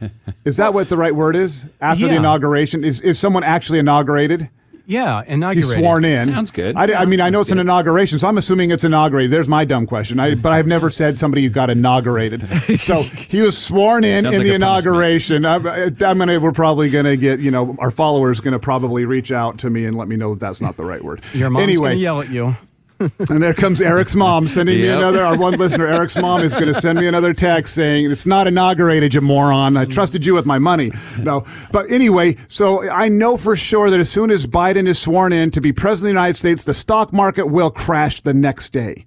Is 0.44 0.56
that 0.56 0.74
what 0.74 0.88
the 0.88 0.96
right 0.96 1.14
word 1.14 1.36
is? 1.36 1.66
After 1.80 2.08
the 2.08 2.16
inauguration? 2.16 2.84
Is, 2.84 3.00
is 3.00 3.18
someone 3.18 3.42
actually 3.44 3.78
inaugurated? 3.78 4.50
Yeah, 4.86 5.22
He's 5.22 5.34
inaugurated. 5.34 5.82
sworn 5.84 6.04
in. 6.04 6.26
Sounds 6.26 6.50
good. 6.50 6.76
I, 6.76 7.02
I 7.02 7.04
mean, 7.06 7.20
I 7.20 7.30
know 7.30 7.38
sounds 7.38 7.48
it's 7.48 7.52
an 7.52 7.58
inauguration, 7.60 8.18
so 8.18 8.28
I'm 8.28 8.38
assuming 8.38 8.70
it's 8.70 8.84
inaugurated. 8.84 9.30
There's 9.30 9.48
my 9.48 9.64
dumb 9.64 9.86
question. 9.86 10.20
I, 10.20 10.34
but 10.34 10.52
I've 10.52 10.66
never 10.66 10.90
said 10.90 11.18
somebody 11.18 11.48
got 11.48 11.70
inaugurated. 11.70 12.42
So 12.84 13.02
he 13.02 13.40
was 13.40 13.56
sworn 13.56 14.04
in 14.04 14.26
in 14.26 14.32
like 14.32 14.42
the 14.42 14.54
inauguration. 14.54 15.46
I'm, 15.46 15.66
I'm 15.66 15.94
gonna. 15.96 16.38
We're 16.40 16.52
probably 16.52 16.90
gonna 16.90 17.16
get. 17.16 17.40
You 17.40 17.50
know, 17.50 17.76
our 17.78 17.90
followers 17.90 18.40
gonna 18.40 18.58
probably 18.58 19.04
reach 19.04 19.32
out 19.32 19.58
to 19.60 19.70
me 19.70 19.84
and 19.86 19.96
let 19.96 20.08
me 20.08 20.16
know 20.16 20.30
that 20.34 20.40
that's 20.40 20.60
not 20.60 20.76
the 20.76 20.84
right 20.84 21.02
word. 21.02 21.22
Your 21.32 21.50
mom's 21.50 21.62
anyway, 21.62 21.90
going 21.90 21.96
to 21.98 22.02
yell 22.02 22.20
at 22.20 22.30
you. 22.30 22.56
And 23.00 23.42
there 23.42 23.54
comes 23.54 23.80
Eric's 23.80 24.14
mom 24.14 24.46
sending 24.46 24.78
me 24.78 24.88
another. 24.88 25.22
Our 25.22 25.38
one 25.38 25.54
listener, 25.54 25.86
Eric's 25.86 26.16
mom, 26.16 26.42
is 26.42 26.54
going 26.54 26.72
to 26.72 26.80
send 26.80 26.98
me 26.98 27.06
another 27.06 27.32
text 27.32 27.74
saying, 27.74 28.10
It's 28.10 28.26
not 28.26 28.46
inaugurated, 28.46 29.14
you 29.14 29.20
moron. 29.20 29.76
I 29.76 29.84
trusted 29.84 30.24
you 30.24 30.34
with 30.34 30.46
my 30.46 30.58
money. 30.58 30.92
No. 31.18 31.44
But 31.72 31.90
anyway, 31.90 32.36
so 32.48 32.88
I 32.88 33.08
know 33.08 33.36
for 33.36 33.56
sure 33.56 33.90
that 33.90 34.00
as 34.00 34.10
soon 34.10 34.30
as 34.30 34.46
Biden 34.46 34.88
is 34.88 34.98
sworn 34.98 35.32
in 35.32 35.50
to 35.52 35.60
be 35.60 35.72
president 35.72 36.10
of 36.10 36.14
the 36.14 36.20
United 36.20 36.36
States, 36.36 36.64
the 36.64 36.74
stock 36.74 37.12
market 37.12 37.46
will 37.46 37.70
crash 37.70 38.20
the 38.20 38.34
next 38.34 38.70
day. 38.70 39.06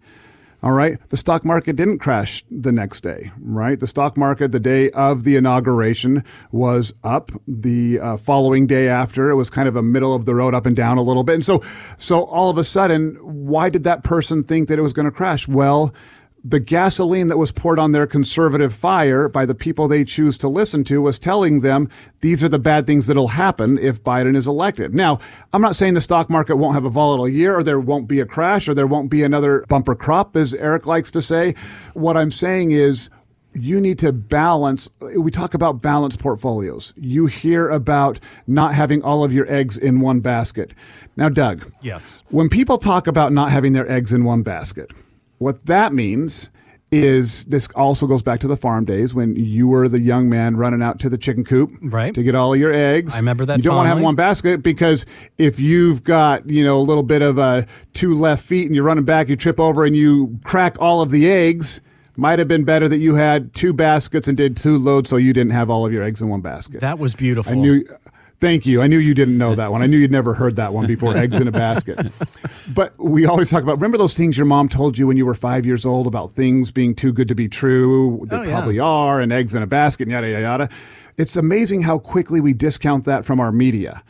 All 0.68 0.74
right. 0.74 1.00
The 1.08 1.16
stock 1.16 1.46
market 1.46 1.78
didn't 1.78 2.00
crash 2.00 2.44
the 2.52 2.74
next 2.74 3.00
day, 3.00 3.32
right? 3.40 3.80
The 3.80 3.88
stock 3.88 4.18
market, 4.18 4.52
the 4.52 4.60
day 4.60 4.90
of 4.92 5.24
the 5.24 5.38
inauguration, 5.38 6.26
was 6.52 6.94
up. 7.06 7.32
The 7.48 8.02
uh, 8.02 8.18
following 8.18 8.68
day 8.68 8.90
after, 8.90 9.30
it 9.30 9.36
was 9.36 9.50
kind 9.50 9.70
of 9.70 9.78
a 9.78 9.82
middle 9.82 10.14
of 10.14 10.26
the 10.26 10.36
road, 10.36 10.54
up 10.54 10.66
and 10.66 10.76
down 10.76 10.98
a 10.98 11.02
little 11.02 11.24
bit. 11.24 11.36
And 11.36 11.46
so, 11.46 11.64
so 11.98 12.26
all 12.26 12.50
of 12.50 12.58
a 12.58 12.66
sudden, 12.66 13.16
why 13.22 13.70
did 13.70 13.84
that 13.84 14.04
person 14.04 14.44
think 14.44 14.68
that 14.68 14.78
it 14.78 14.82
was 14.82 14.92
going 14.92 15.06
to 15.06 15.12
crash? 15.12 15.48
Well, 15.48 15.94
the 16.48 16.60
gasoline 16.62 17.28
that 17.28 17.38
was 17.38 17.52
poured 17.52 17.78
on 17.78 17.92
their 17.92 18.08
conservative 18.08 18.74
fire 18.74 19.28
by 19.28 19.46
the 19.46 19.54
people 19.54 19.88
they 19.88 20.06
choose 20.06 20.38
to 20.38 20.48
listen 20.48 20.84
to 20.86 21.02
was 21.02 21.20
telling 21.20 21.60
them 21.60 21.90
these 22.22 22.42
are 22.44 22.48
the 22.48 22.60
bad 22.60 22.88
things 22.88 23.08
that'll 23.08 23.28
happen 23.28 23.78
if 23.80 24.02
Biden 24.02 24.36
is 24.36 24.48
elected. 24.48 24.96
Now, 24.96 25.20
I'm 25.52 25.62
not 25.62 25.76
saying 25.76 25.96
the 25.96 26.02
stock 26.02 26.30
market 26.30 26.56
won't 26.56 26.76
have 26.76 26.86
a 26.86 26.90
volatile 26.90 27.28
year 27.28 27.58
or 27.58 27.64
there 27.64 27.80
won't 27.82 28.08
be 28.08 28.22
a 28.22 28.26
crash 28.26 28.70
or 28.70 28.74
there 28.74 28.88
won't 28.88 29.10
be 29.10 29.24
another 29.24 29.66
bumper 29.68 29.94
crop, 29.96 30.38
as 30.38 30.54
Eric 30.54 30.88
likes 30.88 31.12
to 31.12 31.22
say. 31.22 31.54
What 31.96 32.16
I'm 32.16 32.32
saying 32.32 32.72
is, 32.72 33.10
you 33.54 33.82
need 33.82 33.98
to 34.00 34.12
balance. 34.14 34.88
We 35.02 35.32
talk 35.32 35.54
about 35.56 35.82
balanced 35.82 36.20
portfolios. 36.20 36.94
You 36.96 37.26
hear 37.26 37.70
about 37.70 38.20
not 38.46 38.76
having 38.76 39.04
all 39.04 39.24
of 39.24 39.34
your 39.34 39.52
eggs 39.52 39.78
in 39.78 40.00
one 40.00 40.20
basket. 40.20 40.74
Now, 41.16 41.30
Doug, 41.30 41.70
Yes. 41.82 42.24
when 42.30 42.50
people 42.50 42.78
talk 42.78 43.08
about 43.08 43.34
not 43.34 43.50
having 43.52 43.74
their 43.74 43.90
eggs 43.92 44.14
in 44.14 44.24
one 44.24 44.44
basket, 44.44 44.92
what 45.38 45.66
that 45.66 45.94
means 45.94 46.50
is 46.90 47.44
this 47.46 47.68
also 47.76 48.08
goes 48.08 48.24
back 48.24 48.40
to 48.40 48.48
the 48.48 48.56
farm 48.56 48.86
days 48.86 49.14
when 49.14 49.36
you 49.36 49.68
were 49.68 49.90
the 49.90 50.00
young 50.00 50.30
man 50.30 50.56
running 50.56 50.82
out 50.82 51.00
to 51.00 51.10
the 51.10 51.18
chicken 51.18 51.44
coop 51.44 51.70
Right. 51.82 52.16
to 52.16 52.24
get 52.24 52.34
all 52.34 52.54
of 52.54 52.60
your 52.62 52.72
eggs. 52.74 53.14
I 53.14 53.18
remember 53.18 53.46
that 53.46 53.58
You 53.58 53.64
don't 53.64 53.76
want 53.76 53.88
to 53.88 53.90
have 53.96 54.02
one 54.02 54.16
basket 54.16 54.64
because 54.64 55.06
if 55.38 55.60
you've 55.60 56.02
got, 56.06 56.50
you 56.50 56.64
know, 56.64 56.80
a 56.80 56.82
little 56.82 57.04
bit 57.04 57.22
of 57.22 57.38
uh, 57.40 57.64
two 57.94 58.14
left 58.14 58.46
feet 58.46 58.68
and 58.68 58.74
you're 58.76 58.86
running 58.86 59.04
back, 59.04 59.28
you 59.28 59.36
trip 59.36 59.60
over 59.60 59.84
and 59.84 59.98
you 59.98 60.40
crack 60.46 60.78
all 60.80 61.02
of 61.02 61.12
the 61.12 61.30
eggs, 61.30 61.82
might 62.16 62.40
have 62.40 62.48
been 62.48 62.64
better 62.64 62.88
that 62.88 62.98
you 62.98 63.16
had 63.16 63.54
two 63.54 63.74
baskets 63.74 64.30
and 64.30 64.38
did 64.38 64.56
two 64.56 64.78
loads 64.78 65.10
so 65.10 65.18
you 65.18 65.34
didn't 65.34 65.52
have 65.52 65.70
all 65.70 65.86
of 65.86 65.92
your 65.92 66.04
eggs 66.04 66.22
in 66.22 66.30
one 66.30 66.42
basket. 66.42 66.80
That 66.80 67.00
was 67.00 67.16
beautiful. 67.16 67.52
I 67.52 67.56
knew 67.56 67.86
Thank 68.40 68.68
you. 68.68 68.84
I 68.84 68.88
knew 68.88 69.00
you 69.00 69.16
didn't 69.16 69.38
know 69.40 69.56
that 69.56 69.72
one. 69.72 69.82
I 69.82 69.88
knew 69.88 69.98
you'd 69.98 70.12
never 70.12 70.36
heard 70.36 70.58
that 70.58 70.72
one 70.72 70.86
before. 70.86 71.18
Eggs 71.18 71.40
in 71.40 71.48
a 71.48 71.52
basket. 71.52 72.12
But 72.72 72.94
we 73.00 73.26
always 73.26 73.50
talk 73.50 73.64
about. 73.64 73.78
Remember 73.78 73.98
those 73.98 74.16
things 74.16 74.38
your 74.38 74.46
mom 74.46 74.70
told 74.70 74.98
you 74.98 75.08
when 75.08 75.18
you 75.18 75.26
were 75.26 75.34
five 75.34 75.66
years 75.66 75.86
old 75.88 76.06
about 76.06 76.32
things 76.34 76.70
being 76.70 76.94
too 76.94 77.12
good 77.12 77.28
to 77.30 77.36
be 77.36 77.48
true? 77.50 78.26
They 78.30 78.36
Oh, 78.38 78.42
yeah. 78.44 78.52
probably 78.52 78.78
are, 78.80 79.20
and 79.22 79.32
eggs 79.32 79.56
in 79.56 79.64
a 79.64 79.68
basket, 79.68 80.04
and 80.04 80.12
yada 80.12 80.30
yada 80.30 80.42
yada. 80.42 80.70
It's 81.18 81.36
amazing 81.36 81.82
how 81.82 81.98
quickly 81.98 82.40
we 82.40 82.54
discount 82.54 83.06
that 83.06 83.26
from 83.26 83.40
our 83.40 83.52
media, 83.52 84.04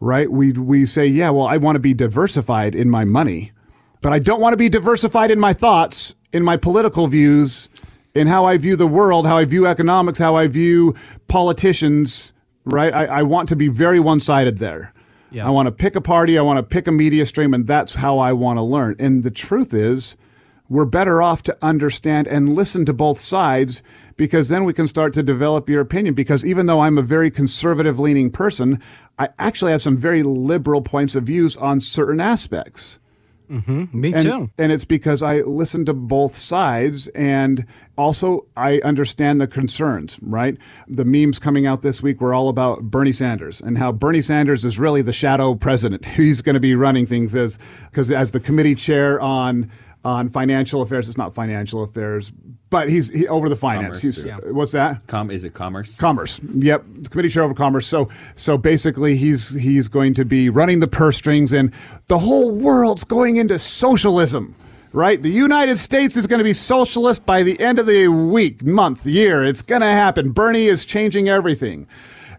right? 0.00 0.30
We 0.30 0.52
we 0.52 0.86
say, 0.86 1.06
yeah, 1.06 1.28
well, 1.28 1.46
I 1.46 1.58
want 1.58 1.76
to 1.76 1.80
be 1.80 1.92
diversified 1.92 2.74
in 2.74 2.88
my 2.88 3.04
money, 3.04 3.52
but 4.00 4.10
I 4.10 4.18
don't 4.20 4.40
want 4.40 4.54
to 4.54 4.56
be 4.56 4.70
diversified 4.70 5.30
in 5.30 5.38
my 5.38 5.52
thoughts, 5.52 6.14
in 6.32 6.42
my 6.42 6.56
political 6.56 7.08
views, 7.08 7.68
in 8.14 8.26
how 8.26 8.46
I 8.46 8.56
view 8.56 8.74
the 8.76 8.86
world, 8.86 9.26
how 9.26 9.36
I 9.36 9.44
view 9.44 9.66
economics, 9.66 10.18
how 10.18 10.34
I 10.34 10.46
view 10.46 10.94
politicians, 11.28 12.32
right? 12.66 12.92
I, 12.92 13.06
I 13.06 13.22
want 13.22 13.48
to 13.48 13.56
be 13.56 13.68
very 13.68 14.00
one 14.00 14.20
sided 14.20 14.58
there. 14.58 14.92
Yes. 15.30 15.46
I 15.46 15.50
want 15.50 15.66
to 15.66 15.72
pick 15.72 15.96
a 15.96 16.00
party, 16.00 16.38
I 16.38 16.42
want 16.42 16.58
to 16.58 16.62
pick 16.62 16.86
a 16.86 16.92
media 16.92 17.26
stream, 17.26 17.54
and 17.54 17.66
that's 17.66 17.94
how 17.94 18.18
I 18.18 18.32
want 18.32 18.58
to 18.58 18.62
learn. 18.62 18.96
And 18.98 19.22
the 19.22 19.30
truth 19.30 19.72
is, 19.72 20.16
we're 20.68 20.84
better 20.84 21.22
off 21.22 21.42
to 21.44 21.56
understand 21.62 22.26
and 22.26 22.54
listen 22.54 22.84
to 22.86 22.92
both 22.92 23.20
sides 23.20 23.82
because 24.16 24.48
then 24.48 24.64
we 24.64 24.72
can 24.72 24.88
start 24.88 25.12
to 25.14 25.22
develop 25.22 25.68
your 25.68 25.80
opinion. 25.80 26.14
Because 26.14 26.44
even 26.44 26.66
though 26.66 26.80
I'm 26.80 26.98
a 26.98 27.02
very 27.02 27.30
conservative 27.30 27.98
leaning 27.98 28.30
person, 28.30 28.80
I 29.18 29.28
actually 29.38 29.72
have 29.72 29.82
some 29.82 29.96
very 29.96 30.22
liberal 30.22 30.82
points 30.82 31.14
of 31.14 31.24
views 31.24 31.56
on 31.56 31.80
certain 31.80 32.20
aspects. 32.20 32.98
Mm-hmm. 33.50 34.00
Me 34.00 34.12
And, 34.12 34.22
too. 34.22 34.50
and 34.58 34.72
it's 34.72 34.84
because 34.84 35.22
I 35.22 35.40
listen 35.40 35.84
to 35.86 35.92
both 35.94 36.36
sides 36.36 37.08
and 37.08 37.64
also 37.96 38.46
I 38.56 38.78
understand 38.80 39.40
the 39.40 39.46
concerns, 39.46 40.18
right? 40.22 40.56
The 40.88 41.04
memes 41.04 41.38
coming 41.38 41.66
out 41.66 41.82
this 41.82 42.02
week 42.02 42.20
were 42.20 42.34
all 42.34 42.48
about 42.48 42.82
Bernie 42.82 43.12
Sanders 43.12 43.60
and 43.60 43.78
how 43.78 43.92
Bernie 43.92 44.20
Sanders 44.22 44.64
is 44.64 44.78
really 44.78 45.02
the 45.02 45.12
shadow 45.12 45.54
president. 45.54 46.04
He's 46.16 46.42
going 46.42 46.54
to 46.54 46.60
be 46.60 46.74
running 46.74 47.06
things 47.06 47.34
as 47.34 47.58
because 47.90 48.10
as 48.10 48.32
the 48.32 48.40
committee 48.40 48.74
chair 48.74 49.20
on 49.20 49.70
on 50.04 50.28
financial 50.28 50.82
affairs, 50.82 51.08
it's 51.08 51.18
not 51.18 51.34
financial 51.34 51.82
affairs, 51.82 52.30
but 52.70 52.88
he's 52.88 53.10
he, 53.10 53.28
over 53.28 53.48
the 53.48 53.56
finance. 53.56 54.00
Commerce, 54.00 54.16
he's 54.16 54.24
yeah. 54.24 54.38
what's 54.38 54.72
that? 54.72 55.06
Com- 55.06 55.30
is 55.30 55.44
it 55.44 55.54
commerce? 55.54 55.96
Commerce. 55.96 56.40
Yep, 56.42 56.84
the 57.02 57.08
committee 57.08 57.28
chair 57.28 57.42
over 57.42 57.54
commerce. 57.54 57.86
So 57.86 58.08
so 58.34 58.58
basically, 58.58 59.16
he's 59.16 59.50
he's 59.50 59.88
going 59.88 60.14
to 60.14 60.24
be 60.24 60.48
running 60.48 60.80
the 60.80 60.88
purse 60.88 61.16
strings, 61.16 61.52
and 61.52 61.72
the 62.08 62.18
whole 62.18 62.54
world's 62.54 63.04
going 63.04 63.36
into 63.36 63.58
socialism. 63.58 64.54
Right, 64.92 65.20
the 65.20 65.28
United 65.28 65.76
States 65.76 66.16
is 66.16 66.26
going 66.26 66.38
to 66.38 66.44
be 66.44 66.54
socialist 66.54 67.26
by 67.26 67.42
the 67.42 67.60
end 67.60 67.78
of 67.78 67.84
the 67.84 68.08
week, 68.08 68.64
month, 68.64 69.04
year. 69.04 69.44
It's 69.44 69.60
going 69.60 69.82
to 69.82 69.86
happen. 69.86 70.30
Bernie 70.30 70.68
is 70.68 70.86
changing 70.86 71.28
everything, 71.28 71.86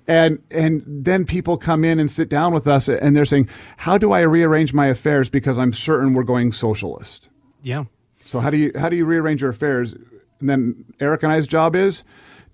and 0.08 0.40
and 0.50 0.82
then 0.88 1.26
people 1.26 1.58
come 1.58 1.84
in 1.84 2.00
and 2.00 2.10
sit 2.10 2.30
down 2.30 2.54
with 2.54 2.66
us, 2.66 2.90
and 2.90 3.16
they're 3.16 3.26
saying, 3.26 3.48
"How 3.76 4.00
do 4.00 4.12
I 4.12 4.22
rearrange 4.22 4.74
my 4.74 4.88
affairs 4.88 5.30
because 5.30 5.60
I'm 5.60 5.72
certain 5.72 6.16
we're 6.16 6.24
going 6.24 6.52
socialist?" 6.52 7.30
Yeah. 7.62 7.84
So 8.28 8.40
how 8.40 8.50
do 8.50 8.58
you 8.58 8.72
how 8.76 8.90
do 8.90 8.96
you 8.96 9.06
rearrange 9.06 9.42
your 9.42 9.52
affairs? 9.52 9.94
And 10.40 10.50
then 10.50 10.86
Eric 11.00 11.24
and 11.24 11.32
I's 11.32 11.48
job 11.48 11.76
is 11.76 12.04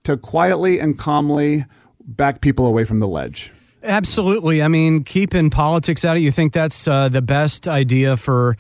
to 0.04 0.18
quietly 0.18 0.80
and 0.80 0.98
calmly 0.98 1.66
back 2.06 2.42
people 2.42 2.66
away 2.66 2.86
from 2.86 3.00
the 3.00 3.08
ledge. 3.08 3.52
Absolutely. 3.84 4.64
I 4.64 4.68
mean, 4.70 5.04
keeping 5.04 5.50
politics 5.50 6.06
out 6.06 6.16
of 6.16 6.22
it, 6.22 6.26
you 6.26 6.32
think 6.32 6.54
that's 6.54 6.88
uh, 6.88 7.10
the 7.10 7.22
best 7.22 7.68
idea 7.68 8.16
for 8.16 8.56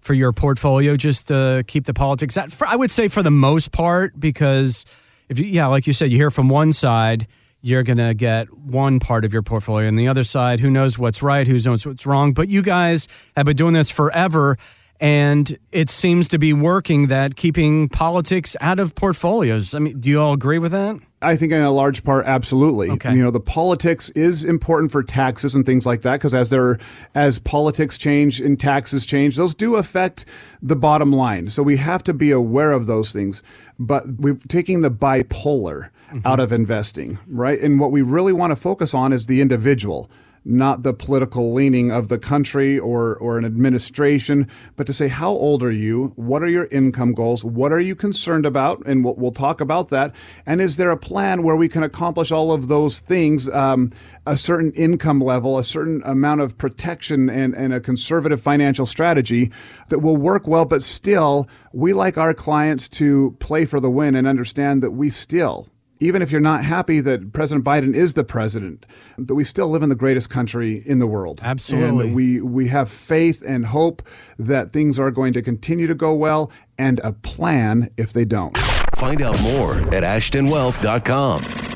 for 0.00 0.14
your 0.14 0.32
portfolio? 0.32 0.96
Just 0.96 1.32
uh, 1.32 1.62
keep 1.64 1.84
the 1.84 1.94
politics 1.94 2.38
out. 2.38 2.52
For, 2.52 2.66
I 2.66 2.76
would 2.76 2.90
say 2.90 3.08
for 3.08 3.22
the 3.22 3.30
most 3.30 3.72
part, 3.72 4.18
because 4.18 4.84
if 5.28 5.38
you, 5.38 5.46
yeah, 5.46 5.66
like 5.66 5.86
you 5.86 5.92
said, 5.92 6.10
you 6.10 6.16
hear 6.16 6.30
from 6.30 6.48
one 6.48 6.72
side, 6.72 7.26
you're 7.62 7.82
gonna 7.82 8.14
get 8.14 8.52
one 8.56 9.00
part 9.00 9.24
of 9.24 9.32
your 9.32 9.42
portfolio, 9.42 9.88
and 9.88 9.98
the 9.98 10.08
other 10.08 10.22
side, 10.22 10.60
who 10.60 10.70
knows 10.70 10.98
what's 10.98 11.22
right, 11.22 11.48
who 11.48 11.58
knows 11.58 11.84
what's 11.86 12.06
wrong. 12.06 12.32
But 12.32 12.48
you 12.48 12.62
guys 12.62 13.08
have 13.34 13.46
been 13.46 13.56
doing 13.56 13.74
this 13.74 13.90
forever. 13.90 14.56
And 15.00 15.58
it 15.72 15.90
seems 15.90 16.28
to 16.28 16.38
be 16.38 16.52
working 16.52 17.08
that 17.08 17.36
keeping 17.36 17.88
politics 17.88 18.56
out 18.60 18.80
of 18.80 18.94
portfolios. 18.94 19.74
I 19.74 19.78
mean, 19.78 20.00
do 20.00 20.08
you 20.08 20.20
all 20.20 20.32
agree 20.32 20.58
with 20.58 20.72
that? 20.72 20.96
I 21.22 21.36
think 21.36 21.52
in 21.52 21.60
a 21.60 21.72
large 21.72 22.04
part, 22.04 22.26
absolutely. 22.26 22.90
Okay. 22.90 23.12
You 23.12 23.22
know, 23.22 23.30
the 23.30 23.40
politics 23.40 24.10
is 24.10 24.44
important 24.44 24.92
for 24.92 25.02
taxes 25.02 25.54
and 25.54 25.64
things 25.64 25.86
like 25.86 26.02
that 26.02 26.14
because 26.14 26.34
as 26.34 26.50
there, 26.50 26.78
as 27.14 27.38
politics 27.38 27.96
change 27.98 28.40
and 28.40 28.60
taxes 28.60 29.06
change, 29.06 29.36
those 29.36 29.54
do 29.54 29.76
affect 29.76 30.26
the 30.62 30.76
bottom 30.76 31.12
line. 31.12 31.48
So 31.48 31.62
we 31.62 31.78
have 31.78 32.02
to 32.04 32.14
be 32.14 32.30
aware 32.30 32.72
of 32.72 32.86
those 32.86 33.12
things. 33.12 33.42
But 33.78 34.06
we're 34.18 34.38
taking 34.48 34.80
the 34.80 34.90
bipolar 34.90 35.90
mm-hmm. 36.10 36.20
out 36.24 36.38
of 36.38 36.52
investing, 36.52 37.18
right? 37.26 37.60
And 37.60 37.80
what 37.80 37.92
we 37.92 38.02
really 38.02 38.32
want 38.32 38.50
to 38.50 38.56
focus 38.56 38.94
on 38.94 39.12
is 39.12 39.26
the 39.26 39.40
individual 39.40 40.10
not 40.46 40.84
the 40.84 40.94
political 40.94 41.52
leaning 41.52 41.90
of 41.90 42.08
the 42.08 42.18
country 42.18 42.78
or, 42.78 43.16
or 43.16 43.36
an 43.36 43.44
administration, 43.44 44.48
but 44.76 44.86
to 44.86 44.92
say, 44.92 45.08
how 45.08 45.30
old 45.30 45.62
are 45.62 45.72
you? 45.72 46.12
What 46.14 46.42
are 46.42 46.48
your 46.48 46.66
income 46.66 47.14
goals? 47.14 47.44
What 47.44 47.72
are 47.72 47.80
you 47.80 47.96
concerned 47.96 48.46
about? 48.46 48.86
And 48.86 49.04
we'll, 49.04 49.16
we'll 49.16 49.32
talk 49.32 49.60
about 49.60 49.90
that. 49.90 50.14
And 50.46 50.60
is 50.60 50.76
there 50.76 50.92
a 50.92 50.96
plan 50.96 51.42
where 51.42 51.56
we 51.56 51.68
can 51.68 51.82
accomplish 51.82 52.30
all 52.30 52.52
of 52.52 52.68
those 52.68 53.00
things? 53.00 53.48
Um, 53.48 53.90
a 54.24 54.36
certain 54.36 54.72
income 54.72 55.20
level, 55.20 55.58
a 55.58 55.64
certain 55.64 56.02
amount 56.04 56.40
of 56.40 56.56
protection, 56.58 57.28
and, 57.28 57.54
and 57.54 57.72
a 57.74 57.80
conservative 57.80 58.40
financial 58.40 58.86
strategy 58.86 59.50
that 59.88 60.00
will 60.00 60.16
work 60.16 60.46
well, 60.46 60.64
but 60.64 60.82
still, 60.82 61.48
we 61.72 61.92
like 61.92 62.18
our 62.18 62.34
clients 62.34 62.88
to 62.88 63.36
play 63.38 63.64
for 63.64 63.80
the 63.80 63.90
win 63.90 64.14
and 64.14 64.26
understand 64.26 64.82
that 64.82 64.92
we 64.92 65.10
still 65.10 65.68
even 65.98 66.22
if 66.22 66.30
you're 66.30 66.40
not 66.40 66.64
happy 66.64 67.00
that 67.00 67.32
President 67.32 67.64
Biden 67.64 67.94
is 67.94 68.14
the 68.14 68.24
president, 68.24 68.86
that 69.18 69.34
we 69.34 69.44
still 69.44 69.68
live 69.68 69.82
in 69.82 69.88
the 69.88 69.94
greatest 69.94 70.30
country 70.30 70.82
in 70.86 70.98
the 70.98 71.06
world. 71.06 71.40
Absolutely. 71.42 71.88
And 71.88 72.00
that 72.00 72.14
we, 72.14 72.40
we 72.40 72.68
have 72.68 72.90
faith 72.90 73.42
and 73.46 73.66
hope 73.66 74.02
that 74.38 74.72
things 74.72 74.98
are 74.98 75.10
going 75.10 75.32
to 75.32 75.42
continue 75.42 75.86
to 75.86 75.94
go 75.94 76.12
well 76.12 76.50
and 76.78 77.00
a 77.02 77.12
plan 77.12 77.90
if 77.96 78.12
they 78.12 78.24
don't. 78.24 78.56
Find 78.96 79.22
out 79.22 79.40
more 79.42 79.74
at 79.94 80.02
ashtonwealth.com. 80.02 81.75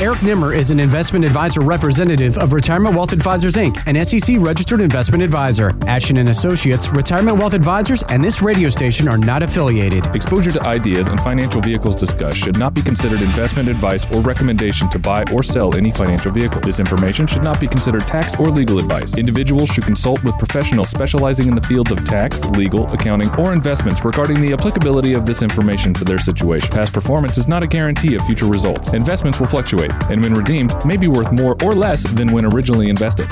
Eric 0.00 0.22
Nimmer 0.22 0.54
is 0.54 0.70
an 0.70 0.78
investment 0.78 1.24
advisor 1.24 1.60
representative 1.60 2.38
of 2.38 2.52
Retirement 2.52 2.94
Wealth 2.94 3.12
Advisors 3.12 3.56
Inc., 3.56 3.82
an 3.88 4.04
SEC 4.04 4.36
registered 4.38 4.80
investment 4.80 5.24
advisor. 5.24 5.72
Ashton 5.88 6.18
and 6.18 6.28
Associates, 6.28 6.92
Retirement 6.92 7.36
Wealth 7.36 7.52
Advisors, 7.52 8.04
and 8.04 8.22
this 8.22 8.40
radio 8.40 8.68
station 8.68 9.08
are 9.08 9.18
not 9.18 9.42
affiliated. 9.42 10.06
Exposure 10.14 10.52
to 10.52 10.62
ideas 10.62 11.08
and 11.08 11.20
financial 11.22 11.60
vehicles 11.60 11.96
discussed 11.96 12.38
should 12.38 12.56
not 12.60 12.74
be 12.74 12.80
considered 12.80 13.20
investment 13.20 13.68
advice 13.68 14.06
or 14.12 14.20
recommendation 14.20 14.88
to 14.90 15.00
buy 15.00 15.24
or 15.32 15.42
sell 15.42 15.74
any 15.74 15.90
financial 15.90 16.30
vehicle. 16.30 16.60
This 16.60 16.78
information 16.78 17.26
should 17.26 17.42
not 17.42 17.58
be 17.58 17.66
considered 17.66 18.06
tax 18.06 18.38
or 18.38 18.50
legal 18.50 18.78
advice. 18.78 19.18
Individuals 19.18 19.68
should 19.68 19.84
consult 19.84 20.22
with 20.22 20.38
professionals 20.38 20.90
specializing 20.90 21.48
in 21.48 21.54
the 21.54 21.60
fields 21.60 21.90
of 21.90 22.04
tax, 22.04 22.44
legal, 22.44 22.86
accounting, 22.92 23.34
or 23.34 23.52
investments 23.52 24.04
regarding 24.04 24.40
the 24.40 24.52
applicability 24.52 25.14
of 25.14 25.26
this 25.26 25.42
information 25.42 25.92
to 25.94 26.04
their 26.04 26.18
situation. 26.18 26.70
Past 26.70 26.92
performance 26.92 27.36
is 27.36 27.48
not 27.48 27.64
a 27.64 27.66
guarantee 27.66 28.14
of 28.14 28.22
future 28.22 28.46
results. 28.46 28.92
Investments 28.92 29.40
will 29.40 29.48
fluctuate, 29.48 29.87
and 30.10 30.22
when 30.22 30.34
redeemed, 30.34 30.72
may 30.84 30.96
be 30.96 31.08
worth 31.08 31.32
more 31.32 31.56
or 31.62 31.74
less 31.74 32.02
than 32.02 32.32
when 32.32 32.44
originally 32.44 32.88
invested. 32.88 33.28